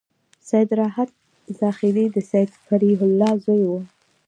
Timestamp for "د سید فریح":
2.11-2.99